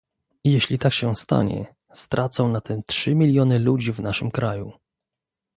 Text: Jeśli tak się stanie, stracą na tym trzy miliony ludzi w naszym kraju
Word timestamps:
Jeśli 0.43 0.79
tak 0.79 0.93
się 0.93 1.15
stanie, 1.15 1.75
stracą 1.93 2.49
na 2.49 2.61
tym 2.61 2.83
trzy 2.83 3.15
miliony 3.15 3.59
ludzi 3.59 3.93
w 3.93 3.99
naszym 3.99 4.31
kraju 4.31 4.71